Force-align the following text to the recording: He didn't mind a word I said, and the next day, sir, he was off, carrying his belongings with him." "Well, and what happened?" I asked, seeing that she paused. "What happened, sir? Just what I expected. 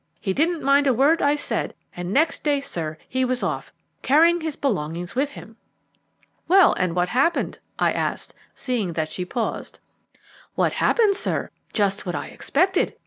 He 0.19 0.33
didn't 0.33 0.63
mind 0.63 0.87
a 0.87 0.95
word 0.95 1.21
I 1.21 1.35
said, 1.35 1.75
and 1.95 2.07
the 2.09 2.13
next 2.13 2.41
day, 2.43 2.59
sir, 2.59 2.97
he 3.07 3.23
was 3.23 3.43
off, 3.43 3.71
carrying 4.01 4.41
his 4.41 4.55
belongings 4.55 5.13
with 5.13 5.29
him." 5.29 5.57
"Well, 6.47 6.73
and 6.73 6.95
what 6.95 7.09
happened?" 7.09 7.59
I 7.77 7.91
asked, 7.93 8.33
seeing 8.55 8.93
that 8.93 9.11
she 9.11 9.25
paused. 9.25 9.79
"What 10.55 10.73
happened, 10.73 11.15
sir? 11.17 11.51
Just 11.71 12.03
what 12.07 12.15
I 12.15 12.29
expected. 12.29 12.95